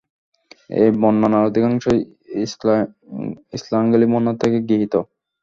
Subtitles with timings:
[0.75, 1.99] এ বর্ণনার অধিকাংশই
[3.55, 4.93] ইসরাঈলী বর্ণনা থেকে গৃহীত।